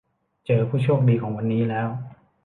[0.45, 1.87] เจอผู้โชคดีของวันนี้แล้ว